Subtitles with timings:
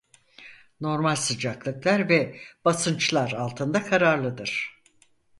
[0.81, 4.81] Normal sıcaklıklar ve basınçlar altında kararlıdır.